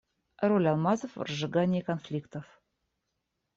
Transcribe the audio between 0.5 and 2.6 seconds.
алмазов в разжигании конфликтов.